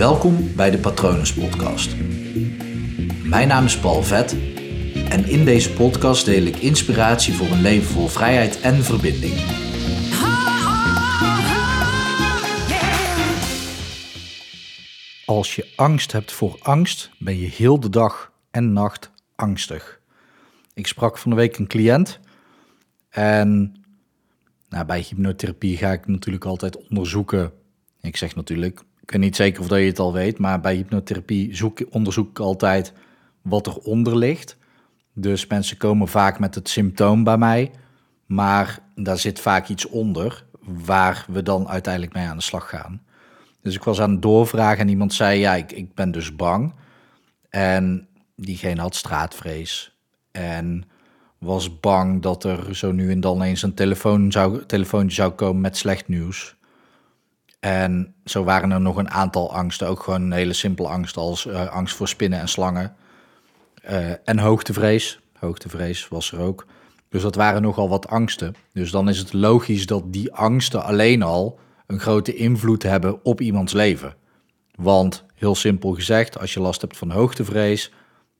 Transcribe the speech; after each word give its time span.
Welkom 0.00 0.54
bij 0.56 0.70
de 0.70 0.78
Patronus 0.78 1.34
Podcast. 1.34 1.96
Mijn 3.24 3.48
naam 3.48 3.64
is 3.64 3.78
Paul 3.78 4.02
Vet 4.02 4.32
en 5.08 5.24
in 5.24 5.44
deze 5.44 5.72
podcast 5.72 6.24
deel 6.24 6.42
ik 6.42 6.56
inspiratie 6.56 7.34
voor 7.34 7.46
een 7.46 7.60
leven 7.60 7.88
vol 7.88 8.06
vrijheid 8.06 8.60
en 8.60 8.74
verbinding. 8.74 9.34
Als 15.26 15.54
je 15.54 15.72
angst 15.76 16.12
hebt 16.12 16.32
voor 16.32 16.58
angst, 16.60 17.10
ben 17.18 17.38
je 17.38 17.46
heel 17.46 17.80
de 17.80 17.90
dag 17.90 18.32
en 18.50 18.72
nacht 18.72 19.10
angstig. 19.36 20.00
Ik 20.74 20.86
sprak 20.86 21.18
van 21.18 21.30
de 21.30 21.36
week 21.36 21.58
een 21.58 21.66
cliënt 21.66 22.20
en 23.10 23.74
nou, 24.68 24.86
bij 24.86 25.00
hypnotherapie 25.00 25.76
ga 25.76 25.92
ik 25.92 26.06
natuurlijk 26.06 26.44
altijd 26.44 26.88
onderzoeken. 26.88 27.52
Ik 28.00 28.16
zeg 28.16 28.34
natuurlijk, 28.34 28.82
ik 29.10 29.16
weet 29.16 29.24
niet 29.24 29.36
zeker 29.36 29.60
of 29.60 29.68
dat 29.68 29.78
je 29.78 29.84
het 29.84 29.98
al 29.98 30.12
weet, 30.12 30.38
maar 30.38 30.60
bij 30.60 30.74
hypnotherapie 30.74 31.56
zoek, 31.56 31.82
onderzoek 31.90 32.30
ik 32.30 32.38
altijd 32.38 32.92
wat 33.42 33.66
eronder 33.66 34.16
ligt. 34.16 34.56
Dus 35.12 35.46
mensen 35.46 35.76
komen 35.76 36.08
vaak 36.08 36.38
met 36.38 36.54
het 36.54 36.68
symptoom 36.68 37.24
bij 37.24 37.38
mij, 37.38 37.70
maar 38.26 38.78
daar 38.94 39.18
zit 39.18 39.40
vaak 39.40 39.68
iets 39.68 39.86
onder 39.86 40.44
waar 40.60 41.24
we 41.28 41.42
dan 41.42 41.68
uiteindelijk 41.68 42.14
mee 42.14 42.26
aan 42.26 42.36
de 42.36 42.42
slag 42.42 42.68
gaan. 42.68 43.02
Dus 43.62 43.74
ik 43.74 43.84
was 43.84 44.00
aan 44.00 44.10
het 44.10 44.22
doorvragen 44.22 44.78
en 44.78 44.88
iemand 44.88 45.14
zei, 45.14 45.38
ja, 45.38 45.54
ik, 45.54 45.72
ik 45.72 45.94
ben 45.94 46.10
dus 46.10 46.36
bang. 46.36 46.74
En 47.48 48.08
diegene 48.36 48.80
had 48.80 48.94
straatvrees 48.94 49.96
en 50.30 50.84
was 51.38 51.80
bang 51.80 52.22
dat 52.22 52.44
er 52.44 52.74
zo 52.74 52.92
nu 52.92 53.10
en 53.10 53.20
dan 53.20 53.42
eens 53.42 53.62
een 53.62 53.74
telefoon 53.74 54.32
zou, 54.32 54.66
telefoontje 54.66 55.14
zou 55.16 55.32
komen 55.32 55.60
met 55.60 55.76
slecht 55.76 56.08
nieuws. 56.08 56.58
En 57.60 58.14
zo 58.24 58.44
waren 58.44 58.70
er 58.70 58.80
nog 58.80 58.96
een 58.96 59.10
aantal 59.10 59.54
angsten, 59.54 59.88
ook 59.88 60.02
gewoon 60.02 60.22
een 60.22 60.32
hele 60.32 60.52
simpele 60.52 60.88
angst 60.88 61.16
als 61.16 61.46
uh, 61.46 61.66
angst 61.66 61.96
voor 61.96 62.08
spinnen 62.08 62.40
en 62.40 62.48
slangen. 62.48 62.94
Uh, 63.90 64.28
en 64.28 64.38
hoogtevrees, 64.38 65.20
hoogtevrees 65.38 66.08
was 66.08 66.32
er 66.32 66.40
ook. 66.40 66.66
Dus 67.08 67.22
dat 67.22 67.34
waren 67.34 67.62
nogal 67.62 67.88
wat 67.88 68.08
angsten. 68.08 68.54
Dus 68.72 68.90
dan 68.90 69.08
is 69.08 69.18
het 69.18 69.32
logisch 69.32 69.86
dat 69.86 70.12
die 70.12 70.32
angsten 70.32 70.84
alleen 70.84 71.22
al 71.22 71.58
een 71.86 72.00
grote 72.00 72.34
invloed 72.34 72.82
hebben 72.82 73.24
op 73.24 73.40
iemands 73.40 73.72
leven. 73.72 74.14
Want 74.74 75.24
heel 75.34 75.54
simpel 75.54 75.92
gezegd, 75.92 76.38
als 76.38 76.54
je 76.54 76.60
last 76.60 76.80
hebt 76.80 76.96
van 76.96 77.10
hoogtevrees, 77.10 77.92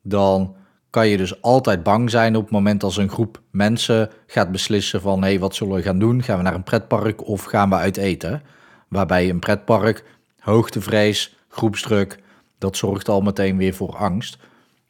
dan 0.03 0.57
kan 0.91 1.09
je 1.09 1.17
dus 1.17 1.43
altijd 1.43 1.83
bang 1.83 2.11
zijn 2.11 2.37
op 2.37 2.43
het 2.43 2.51
moment 2.51 2.83
als 2.83 2.97
een 2.97 3.11
groep 3.11 3.43
mensen 3.51 4.11
gaat 4.27 4.53
beslissen 4.53 5.01
van 5.01 5.23
hé, 5.23 5.29
hey, 5.29 5.39
wat 5.39 5.55
zullen 5.55 5.75
we 5.75 5.83
gaan 5.83 5.99
doen? 5.99 6.23
Gaan 6.23 6.37
we 6.37 6.43
naar 6.43 6.55
een 6.55 6.63
pretpark 6.63 7.27
of 7.27 7.45
gaan 7.45 7.69
we 7.69 7.75
uit 7.75 7.97
eten? 7.97 8.43
Waarbij 8.91 9.29
een 9.29 9.39
pretpark, 9.39 10.05
hoogtevrees, 10.39 11.37
groepsdruk, 11.49 12.19
dat 12.59 12.77
zorgt 12.77 13.09
al 13.09 13.21
meteen 13.21 13.57
weer 13.57 13.75
voor 13.75 13.97
angst. 13.97 14.39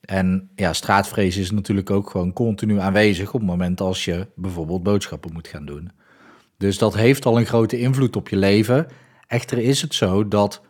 En 0.01 0.51
ja, 0.55 0.73
straatvrees 0.73 1.37
is 1.37 1.51
natuurlijk 1.51 1.91
ook 1.91 2.11
gewoon 2.11 2.33
continu 2.33 2.79
aanwezig 2.79 3.27
op 3.27 3.41
het 3.41 3.48
moment 3.48 3.81
als 3.81 4.05
je 4.05 4.27
bijvoorbeeld 4.34 4.83
boodschappen 4.83 5.33
moet 5.33 5.48
gaan 5.48 5.67
doen. 5.67 5.91
Dus 6.57 6.79
dat 6.79 6.95
heeft 6.95 7.27
al 7.27 7.39
een 7.39 7.47
grote 7.47 7.79
invloed 7.79 8.17
op 8.17 8.29
je 8.29 8.37
leven. 8.37 8.87
Echter 9.27 9.59
is 9.59 9.83
het 9.83 9.95
zo 9.95 10.29
dat 10.29 10.62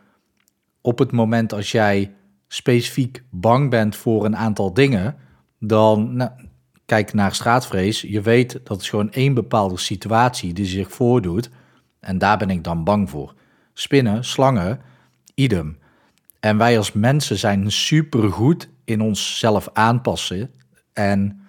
op 0.81 0.99
het 0.99 1.13
moment 1.13 1.53
als 1.53 1.73
jij 1.73 2.15
specifiek 2.49 3.23
bang 3.31 3.71
bent 3.71 3.97
voor 3.97 4.25
een 4.25 4.37
aantal 4.37 4.75
dingen, 4.75 5.17
dan 5.59 6.17
nou, 6.17 6.31
kijk 6.87 7.13
naar 7.13 7.35
straatvrees. 7.35 8.01
Je 8.01 8.21
weet 8.21 8.61
dat 8.65 8.81
is 8.81 8.89
gewoon 8.89 9.13
één 9.13 9.35
bepaalde 9.35 9.79
situatie 9.79 10.53
die 10.53 10.67
zich 10.67 10.93
voordoet. 10.93 11.51
En 12.01 12.19
daar 12.19 12.39
ben 12.39 12.51
ik 12.51 12.65
dan 12.65 12.85
bang 12.85 13.11
voor. 13.11 13.35
Spinnen, 13.73 14.25
slangen, 14.25 14.81
idem. 15.35 15.79
En 16.41 16.57
wij 16.59 16.77
als 16.77 16.93
mensen 16.93 17.39
zijn 17.39 17.73
supergoed 17.73 18.69
in 18.85 19.01
onszelf 19.01 19.69
aanpassen. 19.73 20.51
En 20.93 21.41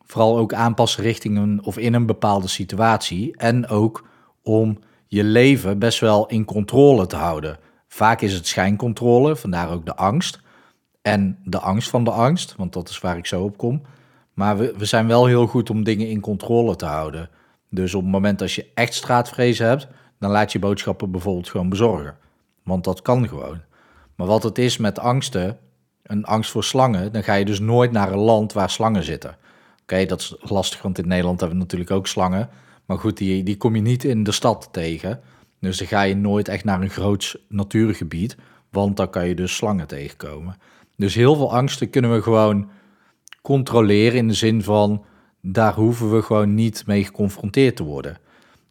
vooral 0.00 0.38
ook 0.38 0.54
aanpassen 0.54 1.02
richting 1.02 1.38
een 1.38 1.64
of 1.64 1.78
in 1.78 1.94
een 1.94 2.06
bepaalde 2.06 2.48
situatie. 2.48 3.36
En 3.36 3.68
ook 3.68 4.08
om 4.42 4.78
je 5.06 5.24
leven 5.24 5.78
best 5.78 6.00
wel 6.00 6.26
in 6.26 6.44
controle 6.44 7.06
te 7.06 7.16
houden. 7.16 7.58
Vaak 7.88 8.20
is 8.20 8.32
het 8.32 8.46
schijncontrole, 8.46 9.36
vandaar 9.36 9.70
ook 9.70 9.86
de 9.86 9.96
angst. 9.96 10.40
En 11.02 11.38
de 11.44 11.58
angst 11.58 11.90
van 11.90 12.04
de 12.04 12.10
angst, 12.10 12.54
want 12.56 12.72
dat 12.72 12.88
is 12.88 12.98
waar 12.98 13.16
ik 13.16 13.26
zo 13.26 13.42
op 13.42 13.56
kom. 13.56 13.82
Maar 14.34 14.56
we, 14.56 14.74
we 14.76 14.84
zijn 14.84 15.06
wel 15.06 15.26
heel 15.26 15.46
goed 15.46 15.70
om 15.70 15.84
dingen 15.84 16.08
in 16.08 16.20
controle 16.20 16.76
te 16.76 16.84
houden. 16.84 17.30
Dus 17.74 17.94
op 17.94 18.02
het 18.02 18.10
moment 18.10 18.38
dat 18.38 18.52
je 18.52 18.66
echt 18.74 18.94
straatvrees 18.94 19.58
hebt, 19.58 19.88
dan 20.18 20.30
laat 20.30 20.52
je 20.52 20.58
boodschappen 20.58 21.10
bijvoorbeeld 21.10 21.50
gewoon 21.50 21.68
bezorgen. 21.68 22.16
Want 22.62 22.84
dat 22.84 23.02
kan 23.02 23.28
gewoon. 23.28 23.60
Maar 24.16 24.26
wat 24.26 24.42
het 24.42 24.58
is 24.58 24.76
met 24.76 24.98
angsten, 24.98 25.58
een 26.02 26.24
angst 26.24 26.50
voor 26.50 26.64
slangen, 26.64 27.12
dan 27.12 27.22
ga 27.22 27.34
je 27.34 27.44
dus 27.44 27.60
nooit 27.60 27.92
naar 27.92 28.12
een 28.12 28.18
land 28.18 28.52
waar 28.52 28.70
slangen 28.70 29.02
zitten. 29.02 29.36
Oké, 29.82 30.04
dat 30.04 30.20
is 30.20 30.36
lastig, 30.40 30.82
want 30.82 30.98
in 30.98 31.08
Nederland 31.08 31.40
hebben 31.40 31.58
we 31.58 31.62
natuurlijk 31.64 31.90
ook 31.90 32.06
slangen. 32.06 32.48
Maar 32.86 32.98
goed, 32.98 33.16
die, 33.16 33.42
die 33.42 33.56
kom 33.56 33.74
je 33.74 33.82
niet 33.82 34.04
in 34.04 34.22
de 34.22 34.32
stad 34.32 34.68
tegen. 34.72 35.20
Dus 35.60 35.78
dan 35.78 35.86
ga 35.86 36.02
je 36.02 36.16
nooit 36.16 36.48
echt 36.48 36.64
naar 36.64 36.80
een 36.80 36.90
groot 36.90 37.40
natuurgebied, 37.48 38.36
want 38.70 38.96
dan 38.96 39.10
kan 39.10 39.28
je 39.28 39.34
dus 39.34 39.56
slangen 39.56 39.86
tegenkomen. 39.86 40.56
Dus 40.96 41.14
heel 41.14 41.34
veel 41.34 41.54
angsten 41.54 41.90
kunnen 41.90 42.12
we 42.12 42.22
gewoon 42.22 42.70
controleren 43.42 44.18
in 44.18 44.28
de 44.28 44.34
zin 44.34 44.62
van 44.62 45.04
daar 45.42 45.74
hoeven 45.74 46.14
we 46.14 46.22
gewoon 46.22 46.54
niet 46.54 46.86
mee 46.86 47.04
geconfronteerd 47.04 47.76
te 47.76 47.82
worden. 47.82 48.18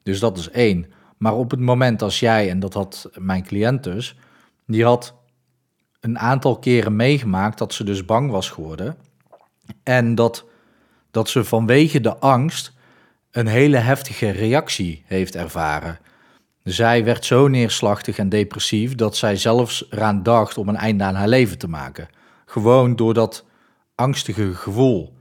Dus 0.03 0.19
dat 0.19 0.37
is 0.37 0.49
één. 0.49 0.93
Maar 1.17 1.33
op 1.33 1.51
het 1.51 1.59
moment 1.59 2.01
als 2.01 2.19
jij, 2.19 2.49
en 2.49 2.59
dat 2.59 2.73
had 2.73 3.09
mijn 3.17 3.43
cliënt 3.43 3.83
dus, 3.83 4.15
die 4.65 4.83
had 4.83 5.15
een 5.99 6.19
aantal 6.19 6.59
keren 6.59 6.95
meegemaakt 6.95 7.57
dat 7.57 7.73
ze 7.73 7.83
dus 7.83 8.05
bang 8.05 8.31
was 8.31 8.49
geworden. 8.49 8.95
En 9.83 10.15
dat, 10.15 10.45
dat 11.11 11.29
ze 11.29 11.43
vanwege 11.43 12.01
de 12.01 12.17
angst 12.17 12.73
een 13.31 13.47
hele 13.47 13.77
heftige 13.77 14.29
reactie 14.29 15.03
heeft 15.05 15.35
ervaren. 15.35 15.99
Zij 16.63 17.03
werd 17.03 17.25
zo 17.25 17.47
neerslachtig 17.47 18.17
en 18.17 18.29
depressief 18.29 18.95
dat 18.95 19.17
zij 19.17 19.35
zelfs 19.35 19.87
eraan 19.89 20.23
dacht 20.23 20.57
om 20.57 20.69
een 20.69 20.75
einde 20.75 21.03
aan 21.03 21.15
haar 21.15 21.27
leven 21.27 21.57
te 21.57 21.67
maken. 21.67 22.09
Gewoon 22.45 22.95
door 22.95 23.13
dat 23.13 23.45
angstige 23.95 24.53
gevoel. 24.53 25.13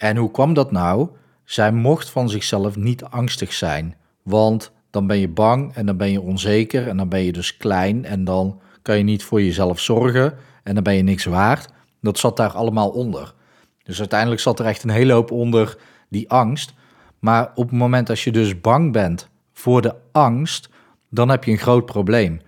En 0.00 0.16
hoe 0.16 0.30
kwam 0.30 0.54
dat 0.54 0.70
nou? 0.70 1.08
Zij 1.44 1.72
mocht 1.72 2.10
van 2.10 2.28
zichzelf 2.28 2.76
niet 2.76 3.04
angstig 3.04 3.52
zijn, 3.52 3.94
want 4.22 4.72
dan 4.90 5.06
ben 5.06 5.18
je 5.18 5.28
bang 5.28 5.74
en 5.74 5.86
dan 5.86 5.96
ben 5.96 6.10
je 6.10 6.20
onzeker 6.20 6.88
en 6.88 6.96
dan 6.96 7.08
ben 7.08 7.22
je 7.22 7.32
dus 7.32 7.56
klein 7.56 8.04
en 8.04 8.24
dan 8.24 8.60
kan 8.82 8.96
je 8.96 9.02
niet 9.02 9.24
voor 9.24 9.42
jezelf 9.42 9.80
zorgen 9.80 10.34
en 10.62 10.74
dan 10.74 10.82
ben 10.82 10.94
je 10.94 11.02
niks 11.02 11.24
waard. 11.24 11.68
Dat 12.00 12.18
zat 12.18 12.36
daar 12.36 12.50
allemaal 12.50 12.88
onder. 12.90 13.34
Dus 13.82 13.98
uiteindelijk 13.98 14.40
zat 14.40 14.58
er 14.58 14.66
echt 14.66 14.82
een 14.82 14.90
hele 14.90 15.12
hoop 15.12 15.30
onder 15.30 15.76
die 16.08 16.30
angst. 16.30 16.72
Maar 17.18 17.50
op 17.54 17.68
het 17.68 17.78
moment 17.78 18.10
als 18.10 18.24
je 18.24 18.32
dus 18.32 18.60
bang 18.60 18.92
bent 18.92 19.28
voor 19.52 19.82
de 19.82 19.94
angst, 20.12 20.68
dan 21.10 21.28
heb 21.28 21.44
je 21.44 21.50
een 21.50 21.58
groot 21.58 21.86
probleem. 21.86 22.40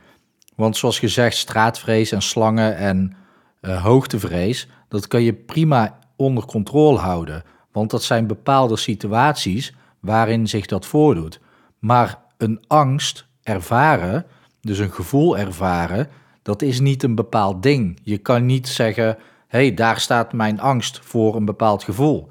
Want 0.55 0.77
zoals 0.77 0.99
gezegd, 0.99 1.37
straatvrees 1.37 2.12
en 2.12 2.23
slangen 2.23 2.77
en 2.77 3.17
uh, 3.61 3.85
hoogtevrees, 3.85 4.69
dat 4.89 5.07
kan 5.07 5.23
je 5.23 5.33
prima 5.33 5.99
onder 6.17 6.45
controle 6.45 6.99
houden. 6.99 7.43
Want 7.73 7.91
dat 7.91 8.03
zijn 8.03 8.27
bepaalde 8.27 8.77
situaties 8.77 9.75
waarin 10.00 10.49
zich 10.49 10.67
dat 10.67 10.87
voordoet. 10.87 11.41
Maar 11.78 12.19
een 12.37 12.61
angst 12.67 13.27
ervaren, 13.43 14.27
dus 14.61 14.78
een 14.78 14.93
gevoel 14.93 15.39
ervaren, 15.39 16.09
dat 16.43 16.62
is 16.62 16.81
niet 16.81 17.03
een 17.03 17.15
bepaald 17.15 17.62
ding. 17.62 17.99
Je 18.03 18.19
kan 18.19 18.47
niet 18.47 18.69
zeggen, 18.69 19.19
hey, 19.47 19.75
daar 19.75 20.00
staat 20.00 20.33
mijn 20.33 20.61
angst 20.61 21.00
voor 21.03 21.37
een 21.37 21.45
bepaald 21.45 21.84
gevoel. 21.84 22.31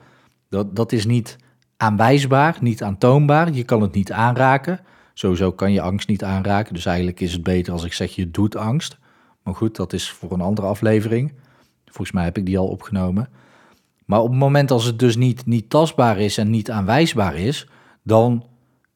Dat, 0.50 0.75
dat 0.75 0.92
is 0.92 1.06
niet 1.06 1.38
aanwijsbaar, 1.78 2.58
niet 2.62 2.84
aantoonbaar. 2.84 3.52
Je 3.52 3.63
kan 3.63 3.81
het 3.81 3.94
niet 3.94 4.12
aanraken. 4.12 4.80
Sowieso 5.13 5.52
kan 5.52 5.72
je 5.72 5.81
angst 5.81 6.08
niet 6.08 6.24
aanraken. 6.24 6.74
Dus 6.74 6.86
eigenlijk 6.86 7.19
is 7.19 7.34
het 7.34 7.44
beter 7.44 7.74
als 7.74 7.84
ik 7.84 7.94
zeg 7.94 8.16
je 8.16 8.31
doet 8.31 8.56
angst. 8.56 8.98
Maar 9.44 9.56
goed, 9.56 9.75
dat 9.75 9.94
is 9.94 10.10
voor 10.10 10.31
een 10.31 10.42
andere 10.42 10.68
aflevering. 10.68 11.33
Volgens 11.86 12.12
mij 12.12 12.24
heb 12.24 12.38
ik 12.38 12.45
die 12.45 12.57
al 12.57 12.68
opgenomen. 12.68 13.30
Maar 14.06 14.19
op 14.19 14.30
het 14.30 14.39
moment 14.39 14.71
als 14.71 14.86
het 14.86 15.00
dus 15.00 15.15
niet, 15.15 15.45
niet 15.45 15.69
tastbaar 15.69 16.19
is 16.19 16.38
en 16.38 16.50
niet 16.50 16.71
aanwijsbaar 16.71 17.36
is, 17.36 17.68
dan 18.03 18.45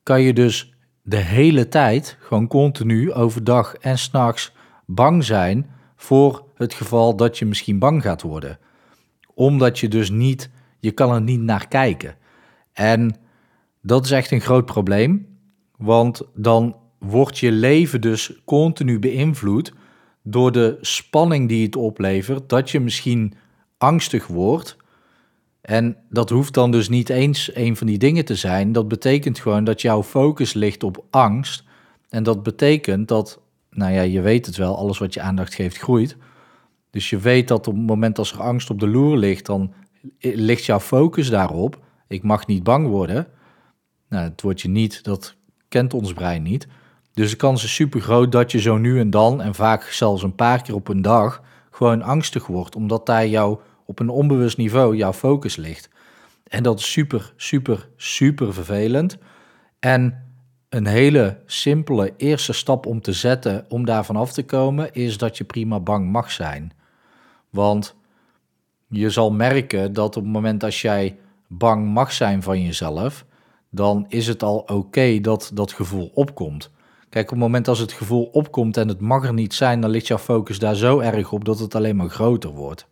kan 0.04 0.22
je 0.22 0.34
dus 0.34 0.74
de 1.02 1.18
hele 1.18 1.68
tijd, 1.68 2.18
gewoon 2.20 2.48
continu, 2.48 3.14
overdag 3.14 3.76
en 3.76 3.98
s'nachts 3.98 4.54
bang 4.86 5.24
zijn 5.24 5.70
voor 5.96 6.46
het 6.56 6.74
geval 6.74 7.16
dat 7.16 7.38
je 7.38 7.46
misschien 7.46 7.80
bang 7.80 8.02
gaat 8.02 8.22
worden. 8.22 8.60
Omdat 9.34 9.80
je 9.80 9.88
dus 9.88 10.10
niet, 10.10 10.50
je 10.80 10.92
kan 10.92 11.14
er 11.14 11.22
niet 11.22 11.42
naar 11.42 11.68
kijken. 11.68 12.16
En 12.74 13.16
dat 13.82 14.06
is 14.06 14.12
echt 14.12 14.32
een 14.32 14.42
groot 14.42 14.66
probleem, 14.66 15.38
want 15.78 16.22
dan 16.36 16.76
wordt 17.00 17.40
je 17.40 17.52
leven 17.52 18.02
dus 18.02 18.42
continu 18.46 19.00
beïnvloed 19.00 19.74
door 20.24 20.52
de 20.52 20.78
spanning 20.82 21.50
die 21.50 21.66
het 21.66 21.76
oplevert, 21.76 22.50
dat 22.50 22.70
je 22.70 22.80
misschien 22.80 23.34
angstig 23.78 24.28
wordt. 24.28 24.78
En 25.66 25.98
dat 26.10 26.30
hoeft 26.30 26.54
dan 26.54 26.72
dus 26.72 26.90
niet 26.90 27.10
eens 27.10 27.56
een 27.56 27.78
van 27.78 27.88
die 27.88 27.98
dingen 27.98 28.26
te 28.26 28.36
zijn. 28.36 28.72
Dat 28.72 28.88
betekent 28.88 29.40
gewoon 29.40 29.64
dat 29.64 29.82
jouw 29.82 30.04
focus 30.04 30.54
ligt 30.54 30.84
op 30.84 31.06
angst. 31.10 31.64
En 32.10 32.24
dat 32.24 32.44
betekent 32.44 33.08
dat 33.08 33.40
nou 33.70 33.94
ja, 33.94 34.02
je 34.02 34.22
weet 34.22 34.46
het 34.46 34.56
wel, 34.56 34.78
alles 34.78 34.98
wat 34.98 35.14
je 35.14 35.22
aandacht 35.22 35.54
geeft 35.54 35.78
groeit. 35.78 36.18
Dus 36.90 37.10
je 37.10 37.18
weet 37.18 37.48
dat 37.48 37.68
op 37.68 37.74
het 37.74 37.86
moment 37.86 38.18
als 38.18 38.32
er 38.32 38.42
angst 38.42 38.70
op 38.70 38.80
de 38.80 38.88
loer 38.88 39.18
ligt, 39.18 39.46
dan 39.46 39.74
ligt 40.20 40.66
jouw 40.66 40.80
focus 40.80 41.30
daarop. 41.30 41.80
Ik 42.08 42.24
mag 42.24 42.48
niet 42.48 42.64
bang 42.64 42.88
worden. 42.88 43.28
Nou, 44.10 44.24
het 44.24 44.42
wordt 44.42 44.62
je 44.62 44.70
niet, 44.70 45.04
dat 45.04 45.36
kent 45.68 45.94
ons 45.94 46.14
brein 46.14 46.44
niet. 46.44 46.68
Dus 47.14 47.30
de 47.30 47.36
kans 47.36 47.64
is 47.64 47.74
super 47.74 48.02
groot 48.02 48.32
dat 48.32 48.52
je 48.52 48.60
zo 48.60 48.78
nu 48.78 49.00
en 49.00 49.10
dan, 49.10 49.42
en 49.42 49.56
vaak 49.56 49.84
zelfs 49.84 50.24
een 50.24 50.36
paar 50.36 50.62
keer 50.62 50.76
op 50.76 50.88
een 50.88 51.02
dag, 51.02 51.42
gewoon 51.72 52.02
angstig 52.02 52.48
wordt, 52.48 52.76
omdat 52.76 53.06
daar 53.06 53.28
jou 53.28 53.60
op 53.86 54.00
een 54.00 54.10
onbewust 54.10 54.58
niveau 54.58 54.96
jouw 54.96 55.14
focus 55.14 55.56
ligt. 55.56 55.90
En 56.48 56.64
dat 56.64 56.80
is 56.80 56.92
super, 56.92 57.34
super, 57.36 57.90
super 57.96 58.54
vervelend. 58.54 59.18
En 59.80 60.24
een 60.70 60.86
hele 60.86 61.38
simpele 61.46 62.14
eerste 62.18 62.54
stap 62.54 62.86
om 62.86 63.02
te 63.02 63.14
zetten 63.14 63.66
om 63.70 63.86
daarvan 63.86 64.16
af 64.16 64.34
te 64.34 64.44
komen, 64.44 64.94
is 64.94 65.18
dat 65.18 65.38
je 65.38 65.44
prima 65.44 65.80
bang 65.80 66.12
mag 66.12 66.32
zijn. 66.32 66.72
Want 67.50 67.96
je 68.88 69.10
zal 69.10 69.32
merken 69.32 69.94
dat 69.94 70.18
op 70.18 70.24
het 70.24 70.32
moment 70.32 70.64
als 70.64 70.82
jij 70.82 71.18
bang 71.48 71.94
mag 71.94 72.12
zijn 72.12 72.44
van 72.44 72.62
jezelf, 72.62 73.26
dan 73.70 74.06
is 74.10 74.28
het 74.28 74.44
al 74.44 74.58
oké 74.58 75.20
dat 75.20 75.52
dat 75.54 75.74
gevoel 75.74 76.12
opkomt. 76.14 76.72
Kijk, 77.10 77.26
op 77.26 77.32
het 77.32 77.40
moment 77.40 77.68
als 77.68 77.80
het 77.80 77.92
gevoel 77.92 78.30
opkomt 78.32 78.78
en 78.78 78.88
het 78.88 79.00
mag 79.00 79.26
er 79.26 79.34
niet 79.34 79.54
zijn, 79.54 79.82
dan 79.82 79.90
ligt 79.90 80.08
jouw 80.08 80.18
focus 80.18 80.60
daar 80.60 80.76
zo 80.76 81.00
erg 81.00 81.32
op 81.32 81.46
dat 81.46 81.60
het 81.60 81.76
alleen 81.76 81.96
maar 81.96 82.10
groter 82.10 82.50
wordt. 82.50 82.88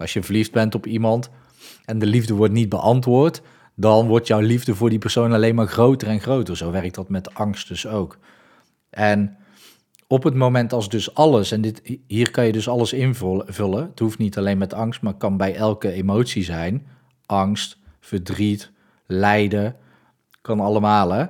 Als 0.00 0.12
je 0.12 0.22
verliefd 0.22 0.52
bent 0.52 0.74
op 0.74 0.86
iemand 0.86 1.30
en 1.84 1.98
de 1.98 2.06
liefde 2.06 2.34
wordt 2.34 2.52
niet 2.52 2.68
beantwoord, 2.68 3.42
dan 3.74 4.06
wordt 4.06 4.26
jouw 4.26 4.40
liefde 4.40 4.74
voor 4.74 4.90
die 4.90 4.98
persoon 4.98 5.32
alleen 5.32 5.54
maar 5.54 5.66
groter 5.66 6.08
en 6.08 6.20
groter. 6.20 6.56
Zo 6.56 6.70
werkt 6.70 6.94
dat 6.94 7.08
met 7.08 7.34
angst 7.34 7.68
dus 7.68 7.86
ook. 7.86 8.18
En 8.90 9.36
op 10.06 10.22
het 10.22 10.34
moment 10.34 10.72
als 10.72 10.88
dus 10.88 11.14
alles, 11.14 11.52
en 11.52 11.60
dit, 11.60 11.98
hier 12.06 12.30
kan 12.30 12.46
je 12.46 12.52
dus 12.52 12.68
alles 12.68 12.92
invullen, 12.92 13.86
het 13.90 13.98
hoeft 13.98 14.18
niet 14.18 14.38
alleen 14.38 14.58
met 14.58 14.74
angst, 14.74 15.02
maar 15.02 15.14
kan 15.14 15.36
bij 15.36 15.54
elke 15.54 15.92
emotie 15.92 16.44
zijn, 16.44 16.86
angst, 17.26 17.78
verdriet, 18.00 18.70
lijden, 19.06 19.76
kan 20.40 20.60
allemaal. 20.60 21.10
Hè? 21.10 21.26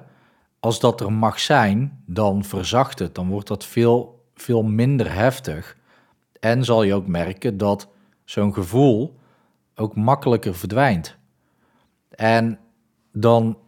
Als 0.60 0.80
dat 0.80 1.00
er 1.00 1.12
mag 1.12 1.40
zijn, 1.40 2.02
dan 2.06 2.44
verzacht 2.44 2.98
het, 2.98 3.14
dan 3.14 3.28
wordt 3.28 3.48
dat 3.48 3.64
veel, 3.64 4.24
veel 4.34 4.62
minder 4.62 5.14
heftig. 5.14 5.76
En 6.40 6.64
zal 6.64 6.82
je 6.82 6.94
ook 6.94 7.06
merken 7.06 7.56
dat 7.56 7.88
zo'n 8.30 8.54
gevoel 8.54 9.18
ook 9.74 9.96
makkelijker 9.96 10.54
verdwijnt. 10.54 11.16
En 12.08 12.58
dan 13.12 13.58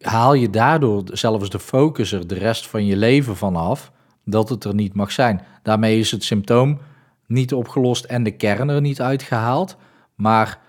haal 0.00 0.34
je 0.34 0.50
daardoor 0.50 1.02
zelfs 1.04 1.50
de 1.50 1.58
focus 1.58 2.12
er 2.12 2.26
de 2.26 2.34
rest 2.34 2.66
van 2.68 2.86
je 2.86 2.96
leven 2.96 3.36
vanaf 3.36 3.92
dat 4.24 4.48
het 4.48 4.64
er 4.64 4.74
niet 4.74 4.94
mag 4.94 5.12
zijn. 5.12 5.40
Daarmee 5.62 5.98
is 5.98 6.10
het 6.10 6.24
symptoom 6.24 6.78
niet 7.26 7.54
opgelost 7.54 8.04
en 8.04 8.22
de 8.22 8.30
kern 8.30 8.68
er 8.68 8.80
niet 8.80 9.00
uitgehaald, 9.00 9.76
maar 10.14 10.60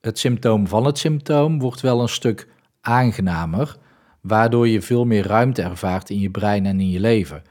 het 0.00 0.18
symptoom 0.18 0.66
van 0.66 0.84
het 0.84 0.98
symptoom 0.98 1.58
wordt 1.58 1.80
wel 1.80 2.00
een 2.00 2.08
stuk 2.08 2.48
aangenamer, 2.80 3.76
waardoor 4.20 4.68
je 4.68 4.82
veel 4.82 5.04
meer 5.04 5.26
ruimte 5.26 5.62
ervaart 5.62 6.10
in 6.10 6.20
je 6.20 6.30
brein 6.30 6.66
en 6.66 6.80
in 6.80 6.90
je 6.90 7.00
leven. 7.00 7.42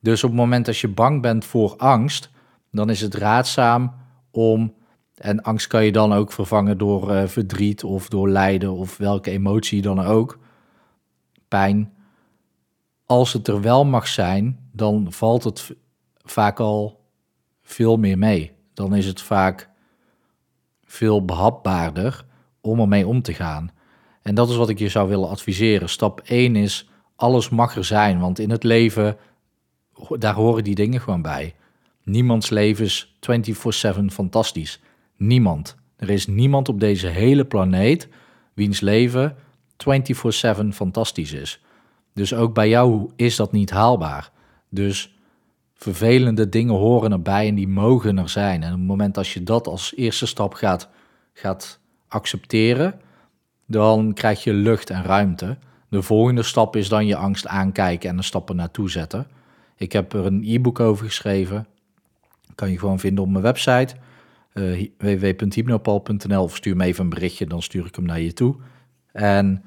Dus 0.00 0.24
op 0.24 0.30
het 0.30 0.38
moment 0.38 0.66
dat 0.66 0.78
je 0.78 0.88
bang 0.88 1.22
bent 1.22 1.44
voor 1.44 1.76
angst, 1.76 2.30
dan 2.70 2.90
is 2.90 3.00
het 3.00 3.14
raadzaam 3.14 4.02
om, 4.34 4.74
en 5.14 5.42
angst 5.42 5.66
kan 5.66 5.84
je 5.84 5.92
dan 5.92 6.12
ook 6.12 6.32
vervangen 6.32 6.78
door 6.78 7.10
uh, 7.10 7.26
verdriet 7.26 7.84
of 7.84 8.08
door 8.08 8.28
lijden 8.28 8.72
of 8.72 8.96
welke 8.96 9.30
emotie 9.30 9.82
dan 9.82 10.00
ook, 10.00 10.38
pijn. 11.48 11.92
Als 13.06 13.32
het 13.32 13.48
er 13.48 13.60
wel 13.60 13.84
mag 13.84 14.08
zijn, 14.08 14.68
dan 14.72 15.12
valt 15.12 15.44
het 15.44 15.74
vaak 16.24 16.60
al 16.60 17.00
veel 17.62 17.96
meer 17.96 18.18
mee. 18.18 18.52
Dan 18.74 18.94
is 18.94 19.06
het 19.06 19.20
vaak 19.20 19.70
veel 20.84 21.24
behapbaarder 21.24 22.24
om 22.60 22.80
ermee 22.80 23.06
om 23.06 23.22
te 23.22 23.34
gaan. 23.34 23.70
En 24.22 24.34
dat 24.34 24.50
is 24.50 24.56
wat 24.56 24.68
ik 24.68 24.78
je 24.78 24.88
zou 24.88 25.08
willen 25.08 25.28
adviseren. 25.28 25.88
Stap 25.88 26.20
1 26.20 26.56
is, 26.56 26.88
alles 27.16 27.48
mag 27.48 27.76
er 27.76 27.84
zijn, 27.84 28.20
want 28.20 28.38
in 28.38 28.50
het 28.50 28.62
leven, 28.62 29.16
daar 30.18 30.34
horen 30.34 30.64
die 30.64 30.74
dingen 30.74 31.00
gewoon 31.00 31.22
bij. 31.22 31.54
Niemands 32.04 32.50
leven 32.50 32.84
is 32.84 33.16
24/7 33.20 34.10
fantastisch. 34.10 34.80
Niemand. 35.16 35.76
Er 35.96 36.10
is 36.10 36.26
niemand 36.26 36.68
op 36.68 36.80
deze 36.80 37.06
hele 37.06 37.44
planeet 37.44 38.08
wiens 38.54 38.80
leven 38.80 39.36
24/7 39.76 40.72
fantastisch 40.72 41.32
is. 41.32 41.60
Dus 42.14 42.34
ook 42.34 42.54
bij 42.54 42.68
jou 42.68 43.10
is 43.16 43.36
dat 43.36 43.52
niet 43.52 43.70
haalbaar. 43.70 44.30
Dus 44.68 45.14
vervelende 45.74 46.48
dingen 46.48 46.74
horen 46.74 47.12
erbij 47.12 47.48
en 47.48 47.54
die 47.54 47.68
mogen 47.68 48.18
er 48.18 48.28
zijn. 48.28 48.62
En 48.62 48.72
op 48.72 48.78
het 48.78 48.86
moment 48.86 49.16
als 49.16 49.34
je 49.34 49.42
dat 49.42 49.66
als 49.66 49.94
eerste 49.96 50.26
stap 50.26 50.54
gaat, 50.54 50.88
gaat 51.32 51.80
accepteren, 52.08 53.00
dan 53.66 54.12
krijg 54.12 54.44
je 54.44 54.52
lucht 54.52 54.90
en 54.90 55.02
ruimte. 55.02 55.58
De 55.88 56.02
volgende 56.02 56.42
stap 56.42 56.76
is 56.76 56.88
dan 56.88 57.06
je 57.06 57.16
angst 57.16 57.46
aankijken 57.46 58.08
en 58.08 58.16
een 58.16 58.24
stappen 58.24 58.56
naartoe 58.56 58.90
zetten. 58.90 59.26
Ik 59.76 59.92
heb 59.92 60.12
er 60.12 60.26
een 60.26 60.42
e-book 60.44 60.80
over 60.80 61.06
geschreven. 61.06 61.66
Kan 62.54 62.70
je 62.70 62.78
gewoon 62.78 62.98
vinden 62.98 63.24
op 63.24 63.30
mijn 63.30 63.42
website 63.42 63.94
uh, 64.54 64.80
eh, 64.80 64.90
www.hypnopal.nl 65.20 66.42
of 66.42 66.56
stuur 66.56 66.76
me 66.76 66.84
even 66.84 67.04
een 67.04 67.10
berichtje, 67.10 67.46
dan 67.46 67.62
stuur 67.62 67.86
ik 67.86 67.94
hem 67.94 68.04
naar 68.04 68.20
je 68.20 68.32
toe. 68.32 68.56
En 69.12 69.64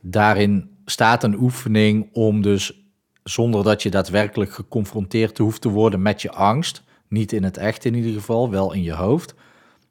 daarin 0.00 0.70
staat 0.84 1.24
een 1.24 1.40
oefening 1.40 2.08
om 2.12 2.42
dus 2.42 2.80
zonder 3.22 3.64
dat 3.64 3.82
je 3.82 3.90
daadwerkelijk 3.90 4.52
geconfronteerd 4.52 5.38
hoeft 5.38 5.60
te 5.60 5.68
worden 5.68 6.02
met 6.02 6.22
je 6.22 6.32
angst. 6.32 6.82
Niet 7.08 7.32
in 7.32 7.44
het 7.44 7.56
echt 7.56 7.84
in 7.84 7.94
ieder 7.94 8.12
geval, 8.12 8.50
wel 8.50 8.72
in 8.72 8.82
je 8.82 8.94
hoofd. 8.94 9.34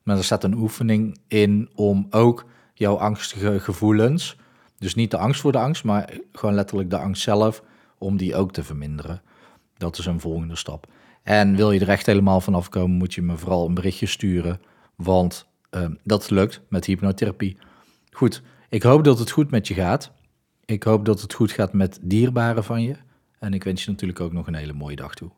Maar 0.03 0.17
er 0.17 0.23
staat 0.23 0.43
een 0.43 0.57
oefening 0.57 1.17
in 1.27 1.69
om 1.75 2.07
ook 2.09 2.45
jouw 2.73 2.95
angstige 2.97 3.59
gevoelens, 3.59 4.37
dus 4.77 4.95
niet 4.95 5.11
de 5.11 5.17
angst 5.17 5.41
voor 5.41 5.51
de 5.51 5.57
angst, 5.57 5.83
maar 5.83 6.09
gewoon 6.31 6.55
letterlijk 6.55 6.89
de 6.89 6.97
angst 6.97 7.21
zelf, 7.21 7.63
om 7.97 8.17
die 8.17 8.35
ook 8.35 8.51
te 8.51 8.63
verminderen. 8.63 9.21
Dat 9.77 9.97
is 9.97 10.05
een 10.05 10.19
volgende 10.19 10.55
stap. 10.55 10.87
En 11.23 11.55
wil 11.55 11.71
je 11.71 11.79
er 11.79 11.89
echt 11.89 12.05
helemaal 12.05 12.41
vanaf 12.41 12.69
komen, 12.69 12.97
moet 12.97 13.13
je 13.13 13.21
me 13.21 13.37
vooral 13.37 13.67
een 13.67 13.73
berichtje 13.73 14.05
sturen, 14.05 14.61
want 14.95 15.47
uh, 15.71 15.85
dat 16.03 16.29
lukt 16.29 16.61
met 16.69 16.85
hypnotherapie. 16.85 17.57
Goed, 18.11 18.41
ik 18.69 18.83
hoop 18.83 19.03
dat 19.03 19.19
het 19.19 19.31
goed 19.31 19.51
met 19.51 19.67
je 19.67 19.73
gaat. 19.73 20.11
Ik 20.65 20.83
hoop 20.83 21.05
dat 21.05 21.21
het 21.21 21.33
goed 21.33 21.51
gaat 21.51 21.73
met 21.73 21.99
dierbaren 22.01 22.63
van 22.63 22.81
je. 22.81 22.95
En 23.39 23.53
ik 23.53 23.63
wens 23.63 23.83
je 23.83 23.91
natuurlijk 23.91 24.19
ook 24.19 24.33
nog 24.33 24.47
een 24.47 24.55
hele 24.55 24.73
mooie 24.73 24.95
dag 24.95 25.13
toe. 25.13 25.29